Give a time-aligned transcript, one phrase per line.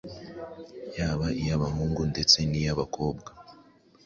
[0.97, 3.29] yaba iy’abahungu ndetse n’iy’abakobwa